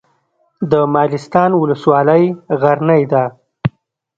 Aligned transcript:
د 0.71 0.73
مالستان 0.93 1.51
ولسوالۍ 1.61 2.23
غرنۍ 2.61 3.03
ده 3.11 3.23